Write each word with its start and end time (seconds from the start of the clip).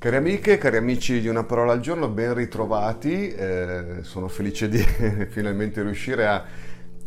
Cari 0.00 0.16
amiche, 0.16 0.58
cari 0.58 0.78
amici 0.78 1.20
di 1.20 1.28
Una 1.28 1.44
parola 1.44 1.72
al 1.72 1.80
giorno, 1.80 2.08
ben 2.08 2.34
ritrovati. 2.34 3.28
Eh, 3.28 3.98
sono 4.00 4.26
felice 4.26 4.68
di 4.68 4.78
finalmente 5.30 5.82
riuscire 5.82 6.26
a, 6.26 6.44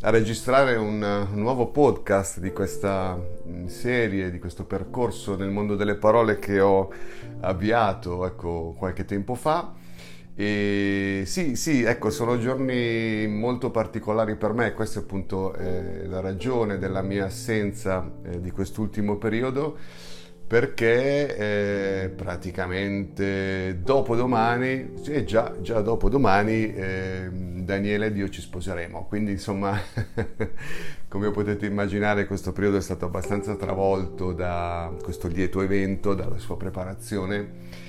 a 0.05 0.09
registrare 0.09 0.75
un, 0.75 1.27
nuovo 1.31 1.67
podcast 1.67 2.39
di 2.39 2.51
questa 2.51 3.17
mm, 3.17 3.67
serie, 3.67 4.31
di 4.31 4.39
questo 4.39 4.65
percorso 4.65 5.37
nel 5.37 5.49
mondo 5.49 5.77
delle 5.77 5.95
parole 5.95 6.39
che 6.39 6.59
ho 6.59 6.91
avviato 7.39 8.25
ecco, 8.25 8.75
qualche 8.77 9.05
tempo 9.05 9.33
fa. 9.35 9.73
E 10.35 11.23
sì, 11.25 11.55
sì, 11.55 11.83
ecco, 11.83 12.09
sono 12.09 12.37
giorni 12.37 13.27
molto 13.27 13.71
particolari 13.71 14.35
per 14.35 14.51
me, 14.51 14.73
questa 14.73 14.99
è 14.99 15.03
appunto 15.03 15.53
eh, 15.53 16.05
la 16.05 16.19
ragione 16.19 16.77
della 16.79 17.01
mia 17.01 17.25
assenza 17.25 18.05
eh, 18.23 18.41
di 18.41 18.51
quest'ultimo 18.51 19.15
periodo 19.15 19.77
perché 20.53 21.35
eh, 21.35 22.09
praticamente 22.09 23.79
dopodomani, 23.81 24.91
sì, 25.01 25.25
già, 25.25 25.51
già 25.61 25.81
dopodomani, 25.81 26.75
eh, 26.75 27.27
Daniele 27.31 28.05
ed 28.05 28.17
io 28.17 28.29
ci 28.29 28.39
sposeremo. 28.39 29.07
Quindi 29.07 29.31
insomma, 29.31 29.75
come 31.09 31.31
potete 31.31 31.65
immaginare, 31.65 32.27
questo 32.27 32.51
periodo 32.51 32.77
è 32.77 32.81
stato 32.81 33.05
abbastanza 33.05 33.55
travolto 33.55 34.31
da 34.31 34.93
questo 35.01 35.27
lieto 35.27 35.59
evento, 35.59 36.13
dalla 36.13 36.37
sua 36.37 36.55
preparazione 36.55 37.81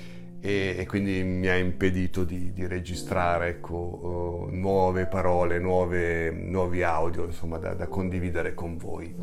e, 0.45 0.75
e 0.77 0.85
quindi 0.85 1.23
mi 1.23 1.47
ha 1.47 1.55
impedito 1.55 2.23
di, 2.23 2.53
di 2.53 2.67
registrare 2.67 3.47
ecco, 3.47 3.73
uh, 3.75 4.55
nuove 4.55 5.07
parole, 5.07 5.57
nuove, 5.57 6.29
nuovi 6.29 6.83
audio 6.83 7.25
insomma, 7.25 7.57
da, 7.57 7.73
da, 7.73 7.87
condividere 7.87 8.53
con 8.53 8.77
voi. 8.77 9.15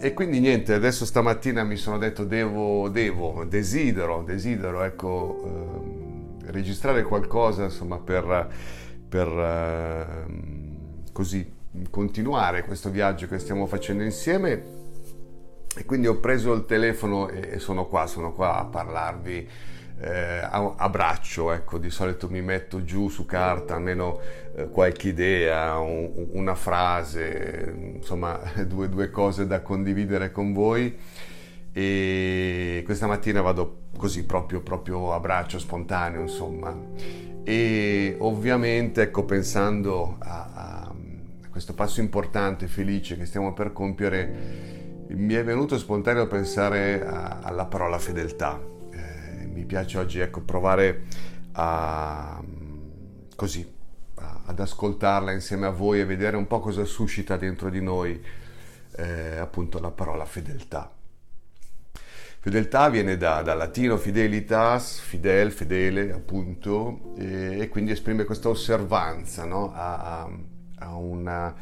E 0.00 0.14
quindi 0.14 0.40
niente, 0.40 0.72
adesso 0.72 1.04
stamattina 1.04 1.64
mi 1.64 1.76
sono 1.76 1.98
detto 1.98 2.24
devo, 2.24 2.88
devo 2.88 3.44
desidero, 3.44 4.22
desidero 4.22 4.84
ecco, 4.84 5.08
uh, 5.08 6.50
registrare 6.50 7.02
qualcosa 7.02 7.64
insomma, 7.64 7.98
per, 7.98 8.48
per 9.06 9.28
uh, 9.28 11.12
così 11.12 11.56
continuare 11.90 12.64
questo 12.64 12.88
viaggio 12.88 13.26
che 13.26 13.38
stiamo 13.38 13.66
facendo 13.66 14.02
insieme. 14.02 14.76
E 15.76 15.84
quindi 15.84 16.06
ho 16.06 16.16
preso 16.16 16.54
il 16.54 16.64
telefono 16.64 17.28
e 17.28 17.58
sono 17.58 17.86
qua, 17.86 18.06
sono 18.06 18.32
qua 18.32 18.60
a 18.60 18.64
parlarvi 18.64 19.76
eh, 20.00 20.40
a, 20.42 20.74
ecco, 21.52 21.78
di 21.78 21.90
solito 21.90 22.28
mi 22.28 22.40
metto 22.40 22.84
giù 22.84 23.08
su 23.08 23.26
carta 23.26 23.74
almeno 23.74 24.20
eh, 24.54 24.68
qualche 24.68 25.08
idea, 25.08 25.78
un, 25.78 26.28
una 26.32 26.54
frase, 26.54 27.74
insomma 27.94 28.38
due, 28.66 28.88
due 28.88 29.10
cose 29.10 29.46
da 29.46 29.60
condividere 29.60 30.30
con 30.30 30.52
voi. 30.52 30.96
E 31.72 32.82
questa 32.84 33.06
mattina 33.06 33.40
vado 33.40 33.86
così 33.96 34.24
proprio, 34.24 34.60
proprio 34.60 35.12
a 35.12 35.44
spontaneo 35.58 36.20
insomma. 36.20 36.76
E 37.42 38.16
ovviamente 38.18 39.02
ecco 39.02 39.24
pensando 39.24 40.16
a, 40.20 40.50
a 40.54 40.94
questo 41.50 41.74
passo 41.74 42.00
importante 42.00 42.68
felice 42.68 43.16
che 43.16 43.26
stiamo 43.26 43.52
per 43.52 43.72
compiere 43.72 44.66
mi 45.08 45.34
è 45.34 45.42
venuto 45.42 45.78
spontaneo 45.78 46.26
pensare 46.26 47.04
a, 47.04 47.38
alla 47.42 47.64
parola 47.64 47.98
fedeltà 47.98 48.76
mi 49.58 49.64
piace 49.64 49.98
oggi 49.98 50.20
ecco, 50.20 50.40
provare 50.42 51.02
a, 51.52 52.40
così, 53.34 53.68
a, 54.14 54.42
ad 54.46 54.60
ascoltarla 54.60 55.32
insieme 55.32 55.66
a 55.66 55.70
voi 55.70 55.98
e 56.00 56.04
vedere 56.04 56.36
un 56.36 56.46
po' 56.46 56.60
cosa 56.60 56.84
suscita 56.84 57.36
dentro 57.36 57.68
di 57.68 57.82
noi 57.82 58.22
eh, 58.96 59.36
appunto 59.36 59.80
la 59.80 59.90
parola 59.90 60.24
fedeltà. 60.24 60.92
Fedeltà 62.40 62.88
viene 62.88 63.16
da, 63.16 63.42
da, 63.42 63.54
latino 63.54 63.96
fidelitas, 63.96 65.00
fidel, 65.00 65.50
fedele 65.50 66.12
appunto, 66.12 67.14
e, 67.16 67.58
e 67.58 67.68
quindi 67.68 67.90
esprime 67.90 68.22
questa 68.22 68.48
osservanza 68.48 69.44
no? 69.44 69.72
a, 69.74 70.30
a, 70.76 70.94
una, 70.94 71.52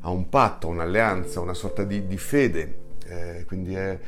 a, 0.00 0.10
un 0.10 0.28
patto, 0.28 0.68
un'alleanza, 0.68 1.40
una 1.40 1.54
sorta 1.54 1.82
di, 1.82 2.06
di 2.06 2.18
fede, 2.18 2.78
eh, 3.06 3.44
quindi 3.46 3.74
è, 3.74 3.98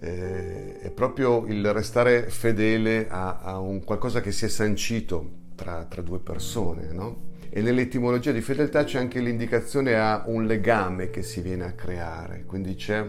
eh, 0.00 0.78
è 0.80 0.90
proprio 0.90 1.44
il 1.46 1.72
restare 1.72 2.30
fedele 2.30 3.06
a, 3.08 3.38
a, 3.40 3.58
un 3.58 3.84
qualcosa 3.84 4.20
che 4.20 4.32
si 4.32 4.46
è 4.46 4.48
sancito 4.48 5.38
tra, 5.54 5.84
tra 5.84 6.00
due 6.00 6.18
persone, 6.18 6.92
no? 6.92 7.28
E 7.50 7.60
nell'etimologia 7.60 8.32
di 8.32 8.40
fedeltà 8.40 8.84
c'è 8.84 8.98
anche 8.98 9.20
l'indicazione 9.20 9.94
a 9.96 10.22
un 10.26 10.46
legame 10.46 11.10
che 11.10 11.22
si 11.22 11.40
viene 11.40 11.64
a 11.64 11.72
creare, 11.72 12.44
quindi 12.46 12.76
c'è 12.76 13.06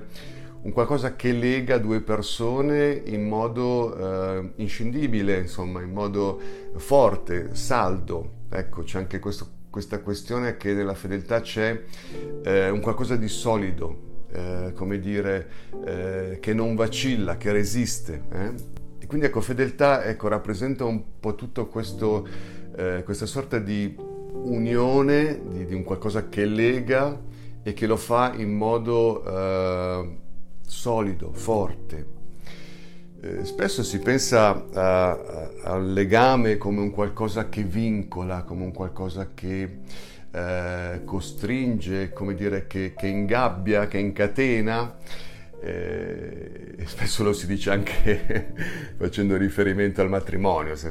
un 0.64 0.72
qualcosa 0.74 1.16
che 1.16 1.32
lega 1.32 1.78
due 1.78 2.02
persone 2.02 3.02
in 3.06 3.28
modo 3.28 3.96
eh, 3.96 4.52
inscindibile, 4.58 5.40
insomma, 5.40 5.82
in 5.82 5.92
modo 5.92 6.40
forte, 6.76 7.50
saldo. 7.54 8.40
Ecco, 8.50 8.84
c'è 8.84 9.00
anche 9.00 9.20
questo, 9.20 9.48
questa 9.70 10.00
questione 10.02 10.58
che 10.58 10.74
nella 10.74 10.94
fedeltà 10.94 11.42
c'è 11.42 11.84
eh, 12.44 12.70
un 12.70 12.80
qualcosa 12.80 13.16
di 13.16 13.28
solido, 13.28 14.10
eh, 14.32 14.72
come 14.74 15.00
dire, 15.00 15.48
eh, 15.86 16.38
che 16.40 16.54
non 16.54 16.76
vacilla, 16.76 17.38
che 17.38 17.52
resiste. 17.52 18.24
Eh? 18.32 18.54
E 19.00 19.08
quindi 19.08 19.26
ecco, 19.26 19.42
fedeltà 19.42 20.04
ecco, 20.06 20.28
rappresenta 20.28 20.86
un 20.86 21.04
po' 21.20 21.36
tutto 21.36 21.68
questo, 21.68 22.28
eh, 22.76 23.02
questa 23.04 23.26
sorta 23.26 23.60
di 23.60 23.96
unione, 23.98 25.42
di, 25.50 25.66
di, 25.66 25.74
un 25.74 25.84
qualcosa 25.84 26.30
che 26.30 26.46
lega 26.46 27.20
e 27.62 27.74
che 27.74 27.86
lo 27.86 27.98
fa 27.98 28.34
in 28.36 28.56
modo 28.56 29.24
eh, 29.26 30.18
solido, 30.66 31.32
forte. 31.34 32.20
Spesso 33.44 33.84
si 33.84 34.00
pensa 34.00 34.66
al 35.62 35.94
legame 35.94 36.58
come 36.58 36.80
un 36.80 36.90
qualcosa 36.90 37.50
che 37.50 37.62
vincola, 37.62 38.42
come 38.42 38.64
un 38.64 38.74
qualcosa 38.74 39.30
che 39.36 39.82
eh, 40.32 41.02
costringe, 41.06 42.12
come 42.12 42.34
dire, 42.36 42.68
che, 42.68 42.94
che, 42.96 43.08
ingabbia, 43.08 43.88
che 43.88 43.98
incatena. 43.98 44.98
Eh, 45.62 46.76
spesso 46.86 47.24
lo 47.24 47.34
si 47.34 47.46
dice 47.46 47.70
anche 47.70 48.54
facendo 48.98 49.38
riferimento 49.38 50.02
al 50.02 50.10
matrimonio, 50.10 50.76
se, 50.76 50.90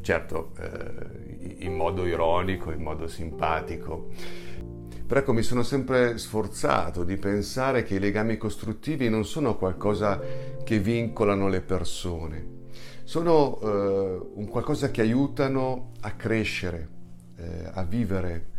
certo 0.00 0.52
eh, 0.58 1.64
in 1.64 1.74
modo 1.74 2.06
ironico, 2.06 2.72
in 2.72 2.82
modo 2.82 3.06
simpatico. 3.06 4.08
Però 5.06 5.20
ecco, 5.20 5.32
mi 5.32 5.42
sono 5.42 5.64
sempre 5.64 6.18
sforzato 6.18 7.02
di 7.02 7.16
pensare 7.16 7.82
che 7.82 7.96
i 7.96 7.98
legami 7.98 8.36
costruttivi 8.36 9.08
non 9.08 9.24
sono 9.24 9.56
qualcosa 9.56 10.20
che 10.62 10.78
vincolano 10.78 11.48
le 11.48 11.60
persone, 11.62 12.58
sono 13.02 13.58
eh, 13.60 14.28
un 14.34 14.46
qualcosa 14.46 14.92
che 14.92 15.00
aiutano 15.00 15.90
a 16.02 16.12
crescere, 16.12 16.88
eh, 17.38 17.70
a 17.72 17.82
vivere, 17.82 18.50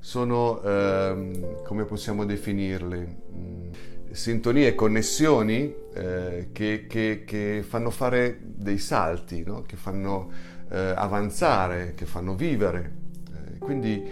sono, 0.00 0.62
ehm, 0.62 1.62
come 1.64 1.84
possiamo 1.84 2.24
definirle, 2.24 3.16
mm, 3.34 3.70
sintonie, 4.10 4.74
connessioni 4.74 5.74
eh, 5.94 6.48
che, 6.52 6.86
che, 6.88 7.24
che, 7.26 7.64
fanno 7.66 7.90
fare 7.90 8.38
dei 8.42 8.78
salti, 8.78 9.42
no? 9.44 9.62
che 9.62 9.76
fanno 9.76 10.30
eh, 10.70 10.78
avanzare, 10.78 11.94
che 11.94 12.06
fanno 12.06 12.34
vivere. 12.34 12.92
Eh, 13.32 13.58
quindi 13.58 14.02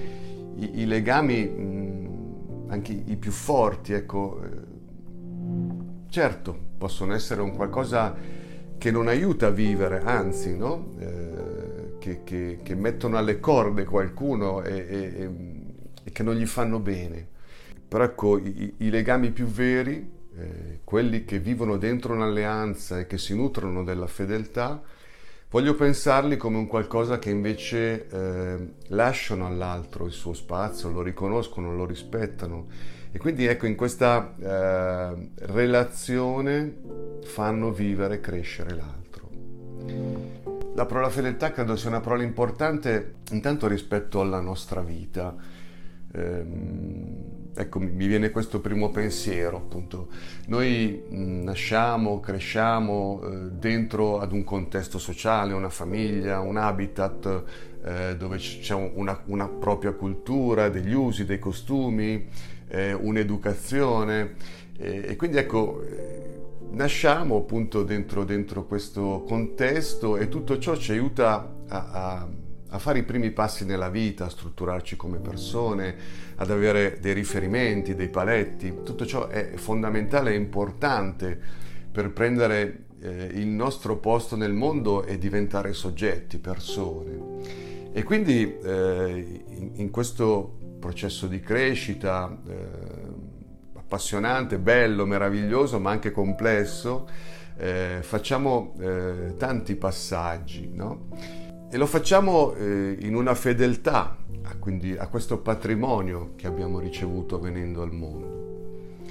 i, 0.57 0.81
i 0.81 0.87
legami, 0.87 1.45
mh, 1.45 1.61
mm, 1.61 2.71
anche 2.71 2.93
i 2.93 3.17
più 3.17 3.31
forti, 3.31 3.93
ecco, 3.93 4.41
eh, 4.43 4.75
certo, 6.09 6.59
possono 6.77 7.15
essere 7.15 7.41
un 7.41 7.55
qualcosa 7.55 8.15
che 8.77 8.91
non 8.91 9.09
aiuta 9.09 9.47
a 9.47 9.51
vivere, 9.51 10.01
anzi, 10.03 10.57
no? 10.57 10.91
Eh, 10.99 11.45
che, 12.23 12.61
che, 12.63 12.75
mettono 12.77 13.17
alle 13.17 13.41
corde 13.41 13.85
qualcuno 13.85 14.63
e, 14.63 14.87
e 14.89 15.23
e 15.23 15.31
che 16.13 16.23
non 16.23 16.35
gli 16.35 16.47
fanno 16.47 16.79
bene. 16.79 17.35
Però 17.89 18.03
ecco, 18.03 18.39
i, 18.39 18.75
i 18.79 18.91
legami 18.91 19.31
più 19.31 19.47
veri, 19.47 20.11
eh, 20.37 20.81
quelli 20.85 21.25
che 21.25 21.39
vivono 21.39 21.77
dentro 21.77 22.15
un'alleanza 22.15 23.01
e 23.01 23.07
che 23.07 23.17
si 23.17 23.35
nutrono 23.35 23.85
della 23.85 24.07
fedeltà, 24.07 24.83
voglio 25.51 25.75
pensarli 25.75 26.37
come 26.37 26.59
un 26.59 26.67
qualcosa 26.67 27.19
che 27.19 27.31
invece 27.31 28.09
eh, 28.09 28.69
lasciano 28.89 29.47
all'altro 29.47 30.07
il 30.07 30.13
suo 30.13 30.35
spazio, 30.35 30.91
lo 30.91 31.03
riconoscono, 31.03 31.75
lo 31.75 31.87
rispettano. 31.87 32.67
E 33.13 33.19
quindi 33.19 33.47
ecco, 33.47 33.67
in 33.67 33.77
questa 33.77 34.35
eh, 34.39 35.31
relazione 35.47 36.77
fanno 37.23 37.73
vivere 37.73 38.17
e 38.17 38.21
crescere 38.21 38.75
l'altro. 38.75 39.31
La 40.75 40.85
parola 40.85 41.09
fedeltà 41.09 41.53
credo 41.53 41.77
sia 41.77 41.89
una 41.89 42.01
parola 42.01 42.23
importante 42.23 43.15
intanto 43.31 43.67
rispetto 43.67 44.21
alla 44.21 44.41
nostra 44.41 44.83
vita 44.83 45.35
ecco, 47.55 47.79
mi 47.79 48.07
viene 48.07 48.31
questo 48.31 48.61
primo 48.61 48.91
pensiero, 48.91 49.57
appunto. 49.57 50.09
Noi 50.47 51.03
nasciamo, 51.11 52.21
cresciamo 52.21 53.23
eh, 53.23 53.51
dentro 53.51 54.19
ad 54.21 54.33
un 54.33 54.45
contesto 54.45 54.99
sociale, 54.99 55.53
una 55.53 55.71
famiglia, 55.71 56.41
un 56.41 56.57
habitat 56.57 57.45
eh, 57.85 58.17
dove 58.17 58.37
c'è 58.39 58.75
una, 58.75 59.23
una, 59.27 59.49
propria 59.49 59.93
cultura, 59.93 60.69
degli 60.69 60.93
usi, 60.93 61.25
dei 61.25 61.39
costumi, 61.39 62.29
eh, 62.69 62.93
un'educazione. 62.93 64.35
e 64.79 65.17
quindi 65.17 65.39
ecco, 65.39 65.83
nasciamo 66.71 67.37
appunto 67.37 67.83
dentro, 67.83 68.25
dentro, 68.25 68.67
questo 68.67 69.25
contesto 69.27 70.17
e 70.17 70.29
tutto 70.29 70.59
ciò 70.59 70.77
ci 70.77 70.93
aiuta 70.93 71.55
a, 71.69 71.89
a 71.91 72.29
a 72.77 72.79
fare 72.79 72.99
i 72.99 73.05
primi 73.05 73.31
passi 73.31 73.65
nella 73.65 73.89
vita, 73.89 74.27
a 74.27 74.29
strutturarci 74.29 74.97
come 74.97 75.19
persone, 75.19 75.97
ad 76.37 76.51
avere 76.51 76.99
dei 77.01 77.15
riferimenti, 77.15 77.95
dei 77.95 78.11
paletti. 78.11 78.83
Tutto 78.85 79.07
ciò 79.07 79.29
è 79.29 79.53
fondamentale 79.55 80.33
e 80.33 80.37
importante 80.37 81.41
per 81.91 82.13
prendere 82.13 82.85
eh, 83.01 83.31
il 83.33 83.47
nostro 83.47 83.97
posto 83.97 84.37
nel 84.37 84.53
mondo 84.53 85.05
e 85.05 85.17
diventare 85.17 85.73
soggetti, 85.73 86.39
persone. 86.39 87.19
E 87.93 88.03
quindi 88.03 88.59
eh, 88.59 89.43
in, 89.47 89.71
in, 89.77 89.91
questo 89.91 90.59
processo 90.79 91.27
di 91.27 91.41
crescita 91.41 92.39
eh, 92.47 92.55
appassionante, 93.75 94.59
bello, 94.59 95.07
meraviglioso, 95.07 95.81
ma 95.81 95.93
anche 95.93 96.11
complesso, 96.11 97.09
eh, 97.57 98.01
facciamo 98.03 98.75
eh, 98.81 99.35
tanti 99.39 99.77
passaggi, 99.77 100.71
no? 100.75 101.46
E 101.77 101.79
lo 101.79 101.85
facciamo 101.85 102.55
eh, 102.55 102.97
in 103.01 103.15
una 103.15 103.35
fedeltà 103.35 104.17
a, 104.45 104.57
quindi, 104.57 104.97
a 104.97 105.09
questo 105.09 105.41
patrimonio 105.41 106.33
che 106.35 106.47
abbiamo 106.47 106.79
ricevuto 106.79 107.39
venendo 107.39 107.83
al 107.83 107.93
mondo. 107.93 109.05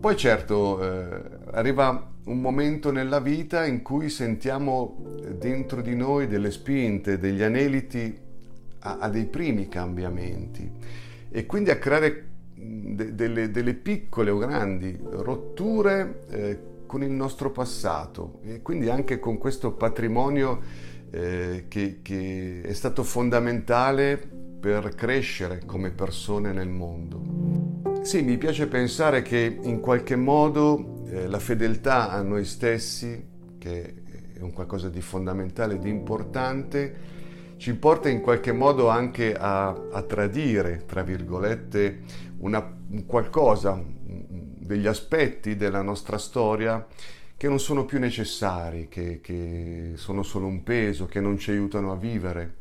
Poi 0.00 0.16
certo 0.16 0.82
eh, 0.82 1.20
arriva 1.50 2.10
un 2.24 2.40
momento 2.40 2.90
nella 2.90 3.20
vita 3.20 3.66
in 3.66 3.82
cui 3.82 4.08
sentiamo 4.08 5.18
dentro 5.38 5.82
di 5.82 5.94
noi 5.94 6.26
delle 6.26 6.50
spinte, 6.50 7.18
degli 7.18 7.42
aneliti 7.42 8.18
a, 8.78 8.96
a 8.98 9.10
dei 9.10 9.26
primi 9.26 9.68
cambiamenti 9.68 10.72
e 11.28 11.44
quindi 11.44 11.68
a 11.68 11.76
creare 11.76 12.28
de, 12.54 13.14
delle, 13.14 13.50
delle, 13.50 13.74
piccole 13.74 14.30
o 14.30 14.38
grandi 14.38 14.98
rotture 15.02 16.24
eh, 16.30 16.58
con 16.86 17.02
il 17.02 17.10
nostro 17.10 17.50
passato 17.50 18.38
e 18.42 18.62
quindi 18.62 18.88
anche 18.88 19.18
con 19.18 19.36
questo 19.36 19.72
patrimonio 19.72 20.94
eh, 21.10 21.64
che, 21.68 22.00
che 22.02 22.62
è 22.62 22.72
stato 22.72 23.02
fondamentale 23.02 24.16
per 24.60 24.94
crescere 24.94 25.62
come 25.64 25.90
persone 25.90 26.52
nel 26.52 26.68
mondo. 26.68 28.02
Sì, 28.02 28.22
mi 28.22 28.36
piace 28.38 28.66
pensare 28.66 29.22
che 29.22 29.58
in 29.62 29.80
qualche 29.80 30.16
modo 30.16 31.04
eh, 31.08 31.26
la 31.26 31.38
fedeltà 31.38 32.10
a 32.10 32.22
noi 32.22 32.44
stessi, 32.44 33.24
che 33.58 33.94
è 34.34 34.40
un 34.40 34.52
qualcosa 34.52 34.88
di 34.88 35.00
fondamentale, 35.00 35.78
di 35.78 35.88
importante, 35.88 37.14
ci 37.56 37.74
porta 37.74 38.08
in 38.08 38.20
qualche 38.20 38.52
modo 38.52 38.88
anche 38.88 39.34
a, 39.34 39.68
a 39.68 40.02
tradire, 40.02 40.84
tra 40.86 41.02
virgolette, 41.02 42.00
una, 42.38 42.76
un 42.90 43.06
qualcosa, 43.06 43.82
degli 44.66 44.86
aspetti 44.86 45.56
della 45.56 45.80
nostra 45.80 46.18
storia 46.18 46.84
che 47.36 47.48
non 47.48 47.60
sono 47.60 47.84
più 47.84 47.98
necessari, 47.98 48.88
che, 48.88 49.20
che 49.20 49.92
sono 49.94 50.22
solo 50.22 50.46
un 50.46 50.62
peso, 50.62 51.06
che 51.06 51.20
non 51.20 51.38
ci 51.38 51.50
aiutano 51.50 51.92
a 51.92 51.96
vivere. 51.96 52.54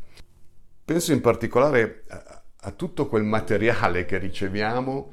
Penso 0.83 1.13
in 1.13 1.21
particolare 1.21 2.03
a, 2.09 2.43
a 2.61 2.71
tutto 2.71 3.07
quel 3.07 3.23
materiale 3.23 4.05
che 4.05 4.17
riceviamo 4.17 5.11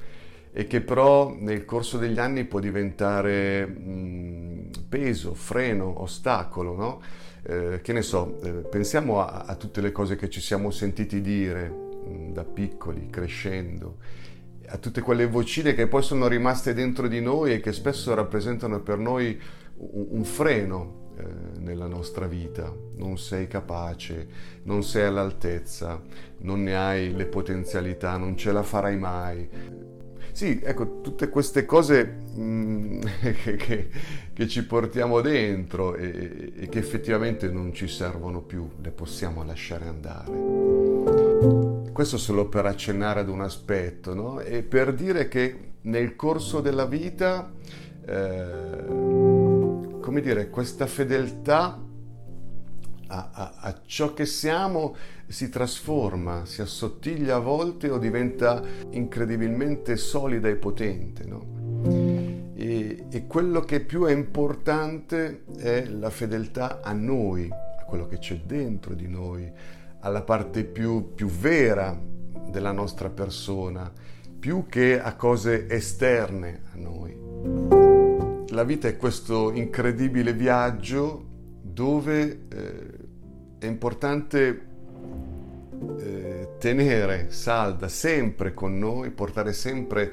e 0.53 0.67
che 0.67 0.83
però 0.83 1.35
nel 1.35 1.65
corso 1.65 1.97
degli 1.97 2.19
anni 2.19 2.45
può 2.45 2.59
diventare 2.59 3.67
mh, 3.67 4.71
peso, 4.89 5.33
freno, 5.35 6.03
ostacolo, 6.03 6.75
no? 6.75 7.03
eh, 7.45 7.81
che 7.83 7.93
ne 7.93 8.03
so, 8.03 8.41
eh, 8.43 8.51
pensiamo 8.51 9.21
a, 9.27 9.45
a, 9.47 9.55
tutte 9.57 9.81
le 9.81 9.93
cose 9.93 10.17
che 10.17 10.29
ci 10.29 10.41
siamo 10.41 10.71
sentiti 10.71 11.21
dire 11.21 11.69
mh, 11.69 12.33
da 12.33 12.45
piccoli, 12.45 13.09
crescendo, 13.09 13.97
a 14.69 14.79
tutte 14.79 15.01
quelle 15.01 15.27
vocine 15.27 15.75
che 15.75 15.87
poi 15.87 16.03
sono 16.03 16.27
rimaste 16.29 16.75
dentro 16.75 17.09
di 17.09 17.21
noi 17.21 17.53
e 17.53 17.61
che 17.61 17.73
spesso 17.73 18.15
rappresentano 18.15 18.81
per 18.81 18.99
noi 18.99 19.39
un, 19.77 20.07
un 20.11 20.25
freno 20.25 21.01
eh, 21.17 21.59
nella 21.59 21.87
nostra 21.87 22.27
vita. 22.27 22.73
Non 22.97 23.19
sei 23.19 23.47
capace, 23.47 24.27
non 24.65 24.83
sei 24.83 25.05
all'altezza, 25.05 26.01
non 26.39 26.63
ne 26.63 26.77
hai 26.77 27.15
le 27.15 27.27
potenzialità, 27.27 28.17
non 28.17 28.37
ce 28.37 28.53
la 28.53 28.63
farai 28.63 28.97
mai. 28.97 29.49
Sì, 30.33 30.59
ecco, 30.63 31.03
tutte 31.03 31.29
queste 31.29 31.67
cose 31.67 32.21
mm, 32.37 33.01
che, 33.43 33.57
che, 33.57 33.89
che, 34.33 34.49
ci 34.49 34.65
portiamo 34.65 35.21
dentro 35.21 35.95
e, 35.95 36.53
e 36.57 36.69
che 36.69 36.79
effettivamente 36.79 37.49
non 37.51 37.75
ci 37.75 37.87
servono 37.87 38.41
più, 38.41 38.67
le 38.81 38.91
possiamo 38.91 39.45
lasciare 39.45 39.87
andare. 39.87 41.22
Questo 41.93 42.17
solo 42.17 42.49
per 42.49 42.65
accennare 42.65 43.21
ad 43.21 43.29
un 43.29 43.43
aspetto, 43.43 44.15
no? 44.15 44.41
E 44.41 44.63
per 44.63 44.95
dire 44.95 45.29
che 45.29 45.73
nel 45.83 46.17
corso 46.17 46.63
della 46.63 46.87
vita, 46.87 47.53
eh, 48.07 48.85
come 50.01 50.21
dire, 50.23 50.49
questa 50.49 50.87
fedeltà 50.87 51.79
a, 53.09 53.31
a, 53.31 53.55
a, 53.59 53.81
ciò 53.85 54.15
che 54.15 54.25
siamo 54.25 54.97
si 55.27 55.51
trasforma, 55.51 56.47
si 56.47 56.63
assottiglia 56.63 57.37
a 57.37 57.41
volte 57.41 57.91
o 57.91 57.99
diventa 57.99 58.63
incredibilmente 58.93 59.97
solida 59.97 60.49
e 60.49 60.57
potente, 60.57 61.25
no? 61.27 62.53
E, 62.55 63.05
e 63.11 63.27
quello 63.27 63.61
che 63.61 63.81
più 63.81 64.05
è 64.05 64.13
importante 64.13 65.45
è 65.59 65.85
la 65.85 66.09
fedeltà 66.09 66.81
a 66.81 66.95
noi, 66.95 67.51
a 67.51 67.85
quello 67.85 68.07
che 68.07 68.19
c'è 68.19 68.41
dentro 68.47 68.95
di 68.95 69.09
noi, 69.09 69.53
alla 70.03 70.23
parte 70.23 70.65
più, 70.65 71.15
più 71.15 71.29
vera 71.29 71.99
della 72.49 72.73
nostra 72.73 73.09
persona, 73.09 73.91
più 74.39 74.67
che 74.69 75.01
a 75.01 75.15
cose 75.15 75.69
esterne 75.69 76.63
a 76.73 76.77
noi. 76.77 78.51
La 78.51 78.65
vita 78.65 78.89
è 78.89 78.97
questo 78.97 79.53
incredibile 79.53 80.33
viaggio 80.33 81.25
dove 81.63 82.47
eh, 82.49 82.87
è 83.59 83.67
importante 83.67 84.67
eh, 85.99 86.49
tenere 86.59 87.31
salda 87.31 87.89
sempre 87.89 88.53
con 88.53 88.79
noi, 88.79 89.11
portare 89.11 89.53
sempre 89.53 90.13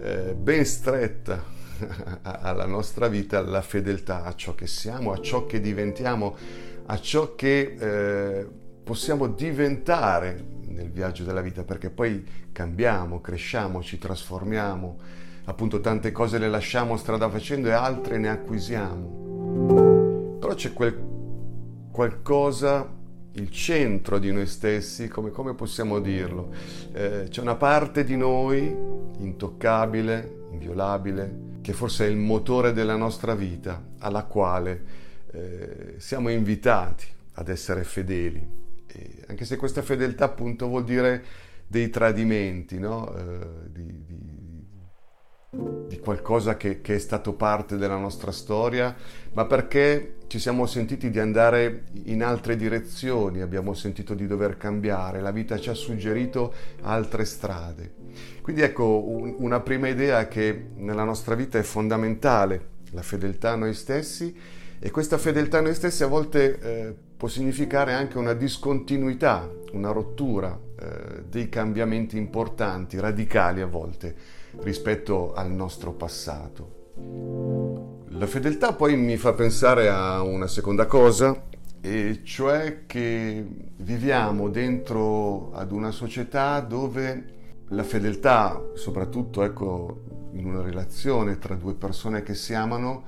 eh, 0.00 0.34
ben 0.34 0.64
stretta 0.64 1.42
alla 2.22 2.66
nostra 2.66 3.06
vita 3.06 3.40
la 3.40 3.62
fedeltà 3.62 4.24
a 4.24 4.34
ciò 4.34 4.54
che 4.54 4.66
siamo, 4.66 5.12
a 5.12 5.20
ciò 5.20 5.46
che 5.46 5.60
diventiamo, 5.60 6.36
a 6.86 6.98
ciò 6.98 7.34
che 7.36 7.76
eh, 7.78 8.46
possiamo 8.90 9.28
diventare 9.28 10.44
nel 10.66 10.90
viaggio 10.90 11.22
della 11.22 11.42
vita, 11.42 11.62
perché 11.62 11.90
poi 11.90 12.26
cambiamo, 12.50 13.20
cresciamo, 13.20 13.84
ci 13.84 13.98
trasformiamo, 13.98 14.98
appunto 15.44 15.78
tante 15.78 16.10
cose 16.10 16.38
le 16.38 16.48
lasciamo 16.48 16.96
strada 16.96 17.30
facendo 17.30 17.68
e 17.68 17.70
altre 17.70 18.18
ne 18.18 18.30
acquisiamo. 18.30 20.38
Però 20.40 20.54
c'è 20.54 20.72
quel 20.72 20.98
qualcosa, 21.92 22.84
il 23.34 23.48
centro 23.52 24.18
di 24.18 24.32
noi 24.32 24.48
stessi, 24.48 25.06
come, 25.06 25.30
come 25.30 25.54
possiamo 25.54 26.00
dirlo? 26.00 26.52
Eh, 26.92 27.26
c'è 27.28 27.42
una 27.42 27.54
parte 27.54 28.02
di 28.02 28.16
noi 28.16 28.76
intoccabile, 29.18 30.46
inviolabile, 30.50 31.58
che 31.60 31.74
forse 31.74 32.06
è 32.06 32.08
il 32.08 32.16
motore 32.16 32.72
della 32.72 32.96
nostra 32.96 33.36
vita, 33.36 33.80
alla 34.00 34.24
quale 34.24 34.82
eh, 35.30 35.94
siamo 35.98 36.28
invitati 36.28 37.06
ad 37.34 37.48
essere 37.48 37.84
fedeli, 37.84 38.58
anche 39.26 39.44
se 39.44 39.56
questa 39.56 39.82
fedeltà 39.82 40.24
appunto 40.24 40.66
vuol 40.66 40.84
dire 40.84 41.24
dei 41.66 41.88
tradimenti, 41.88 42.78
no? 42.78 43.14
eh, 43.16 43.70
di, 43.70 44.04
di, 44.04 44.66
di, 45.86 45.98
qualcosa 46.00 46.56
che, 46.56 46.80
che, 46.80 46.96
è 46.96 46.98
stato 46.98 47.34
parte 47.34 47.76
della 47.76 47.96
nostra 47.96 48.32
storia, 48.32 48.94
ma 49.32 49.44
perché 49.46 50.16
ci 50.26 50.40
siamo 50.40 50.66
sentiti 50.66 51.10
di 51.10 51.20
andare 51.20 51.84
in 52.04 52.24
altre 52.24 52.56
direzioni, 52.56 53.40
abbiamo 53.40 53.74
sentito 53.74 54.14
di 54.14 54.26
dover 54.26 54.56
cambiare, 54.56 55.20
la 55.20 55.30
vita 55.30 55.58
ci 55.58 55.70
ha 55.70 55.74
suggerito 55.74 56.52
altre 56.82 57.24
strade. 57.24 57.94
Quindi 58.42 58.62
ecco, 58.62 59.08
un, 59.08 59.36
una 59.38 59.60
prima 59.60 59.86
idea 59.86 60.26
che 60.26 60.70
nella 60.74 61.04
nostra 61.04 61.36
vita 61.36 61.58
è 61.58 61.62
fondamentale 61.62 62.78
la 62.90 63.02
fedeltà 63.02 63.52
a 63.52 63.56
noi 63.56 63.74
stessi 63.74 64.58
e 64.82 64.90
questa 64.90 65.18
fedeltà 65.18 65.58
a 65.58 65.60
noi 65.60 65.74
stessi 65.74 66.02
a 66.02 66.06
volte 66.06 66.58
eh, 66.58 66.94
può 67.16 67.28
significare 67.28 67.92
anche 67.92 68.16
una 68.16 68.32
discontinuità, 68.32 69.46
una 69.72 69.92
rottura 69.92 70.58
eh, 70.80 71.24
dei 71.28 71.50
cambiamenti 71.50 72.16
importanti, 72.16 72.98
radicali 72.98 73.60
a 73.60 73.66
volte, 73.66 74.14
rispetto 74.62 75.34
al 75.34 75.50
nostro 75.50 75.92
passato. 75.92 76.78
La 78.08 78.26
fedeltà 78.26 78.72
poi 78.72 78.96
mi 78.96 79.18
fa 79.18 79.34
pensare 79.34 79.90
a 79.90 80.22
una 80.22 80.46
seconda 80.46 80.86
cosa, 80.86 81.48
e 81.82 82.20
cioè 82.24 82.84
che 82.86 83.46
viviamo 83.76 84.48
dentro 84.48 85.52
ad 85.52 85.72
una 85.72 85.90
società 85.90 86.60
dove 86.60 87.24
la 87.68 87.84
fedeltà, 87.84 88.60
soprattutto 88.74 89.42
ecco, 89.42 90.30
in 90.32 90.46
una 90.46 90.62
relazione 90.62 91.38
tra 91.38 91.54
due 91.54 91.74
persone 91.74 92.22
che 92.22 92.34
si 92.34 92.54
amano, 92.54 93.04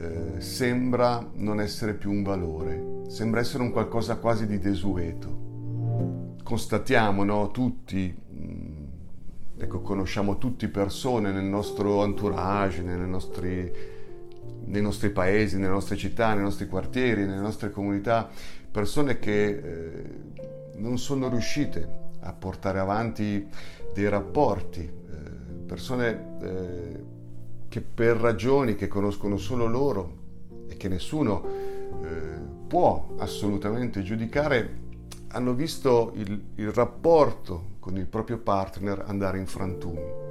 eh, 0.00 0.40
sembra 0.40 1.28
non 1.34 1.60
essere 1.60 1.94
più 1.94 2.12
un 2.12 2.22
valore, 2.22 3.08
sembra 3.08 3.40
essere 3.40 3.64
un 3.64 3.72
qualcosa 3.72 4.16
quasi 4.16 4.46
di 4.46 4.58
desueto. 4.60 6.36
Constatiamo, 6.44 7.24
no, 7.24 7.50
tutti, 7.50 8.14
mm, 8.32 8.84
ecco, 9.58 9.80
conosciamo 9.80 10.38
tutti 10.38 10.68
persone 10.68 11.32
nel 11.32 11.44
nostro 11.44 12.04
entourage, 12.04 12.82
nostri, 12.82 13.72
nei 14.66 14.82
nostri 14.82 15.10
paesi, 15.10 15.56
nelle 15.56 15.72
nostre 15.72 15.96
città, 15.96 16.32
nei 16.32 16.44
nostri 16.44 16.68
quartieri, 16.68 17.26
nelle 17.26 17.40
nostre 17.40 17.70
comunità, 17.70 18.28
persone 18.70 19.18
che 19.18 19.48
eh, 19.48 20.02
non 20.76 20.98
sono 20.98 21.28
riuscite 21.28 22.06
a 22.20 22.32
portare 22.32 22.78
avanti 22.78 23.48
dei 23.92 24.08
rapporti, 24.08 24.80
eh, 24.80 25.64
persone 25.66 26.38
eh, 26.40 27.16
che 27.68 27.80
per 27.80 28.16
ragioni 28.16 28.74
che 28.74 28.88
conoscono 28.88 29.36
solo 29.36 29.66
loro 29.66 30.16
e 30.68 30.76
che 30.76 30.88
nessuno 30.88 31.44
eh, 32.02 32.06
può 32.66 33.14
assolutamente 33.18 34.02
giudicare, 34.02 34.86
hanno 35.28 35.52
visto 35.54 36.12
il, 36.16 36.42
il, 36.54 36.72
rapporto 36.72 37.76
con 37.80 37.96
il 37.96 38.06
proprio 38.06 38.38
partner 38.38 39.04
andare 39.06 39.38
in 39.38 39.46
frantumi. 39.46 40.26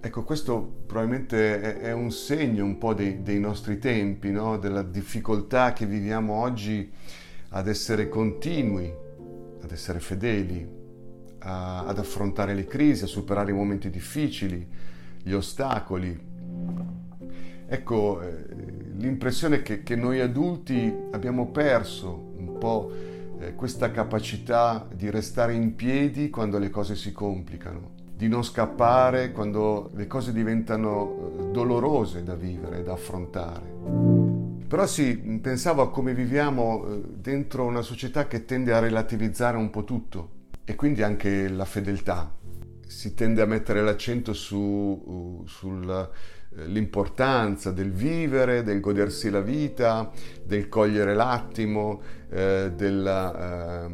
Ecco, 0.00 0.24
questo 0.24 0.82
probabilmente 0.86 1.60
è, 1.60 1.78
è 1.78 1.92
un 1.92 2.10
segno 2.10 2.64
un 2.64 2.78
po' 2.78 2.92
dei, 2.92 3.22
dei 3.22 3.38
nostri 3.38 3.78
tempi, 3.78 4.30
no? 4.30 4.58
della 4.58 4.82
difficoltà 4.82 5.72
che 5.72 5.86
viviamo 5.86 6.34
oggi 6.34 6.90
ad 7.50 7.68
essere 7.68 8.08
continui, 8.08 8.92
ad 9.62 9.70
essere 9.70 10.00
fedeli, 10.00 10.68
a, 11.38 11.84
ad 11.86 11.98
affrontare 11.98 12.54
le 12.54 12.66
crisi, 12.66 13.04
a 13.04 13.08
superare 13.08 13.52
i 13.52 13.54
momenti 13.54 13.90
difficili, 13.90 14.66
gli 15.22 15.32
ostacoli. 15.32 16.30
Ecco, 17.66 18.20
eh, 18.20 18.44
l'impressione 18.96 19.62
che, 19.62 19.82
che, 19.82 19.96
noi 19.96 20.20
adulti 20.20 20.94
abbiamo 21.12 21.46
perso 21.46 22.32
un 22.36 22.58
po' 22.58 22.90
eh, 23.38 23.54
questa 23.54 23.90
capacità 23.90 24.86
di 24.92 25.08
restare 25.10 25.54
in 25.54 25.74
piedi 25.74 26.28
quando 26.28 26.58
le 26.58 26.68
cose 26.68 26.96
si 26.96 27.12
complicano, 27.12 27.92
di 28.14 28.28
non 28.28 28.44
scappare 28.44 29.32
quando 29.32 29.90
le 29.94 30.06
cose 30.06 30.32
diventano 30.32 31.14
eh, 31.38 31.50
dolorose 31.50 32.22
da 32.22 32.34
vivere, 32.34 32.82
da 32.82 32.92
affrontare. 32.92 34.60
Però 34.68 34.86
sì, 34.86 35.16
pensavo 35.40 35.82
a 35.82 35.90
come 35.90 36.14
viviamo 36.14 37.00
dentro 37.14 37.64
una 37.64 37.82
società 37.82 38.26
che 38.26 38.44
tende 38.44 38.72
a 38.72 38.78
relativizzare 38.78 39.56
un 39.56 39.70
po' 39.70 39.84
tutto 39.84 40.40
e 40.64 40.74
quindi 40.74 41.02
anche 41.02 41.48
la 41.48 41.64
fedeltà 41.64 42.40
si 42.92 43.14
tende 43.14 43.40
a 43.40 43.46
mettere 43.46 43.80
l'accento 43.82 44.34
su, 44.34 45.42
sull'importanza 45.46 47.72
del 47.72 47.90
vivere, 47.90 48.62
del 48.62 48.80
godersi 48.80 49.30
la 49.30 49.40
vita, 49.40 50.10
del 50.44 50.68
cogliere 50.68 51.14
l'attimo, 51.14 52.02
eh, 52.30 52.70
del 52.76 53.06
eh, 53.06 53.88